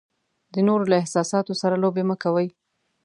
د 0.53 0.55
نورو 0.67 0.85
له 0.91 0.95
احساساتو 1.01 1.53
سره 1.61 1.75
لوبې 1.83 2.03
مه 2.09 2.15
کوئ. 2.23 2.47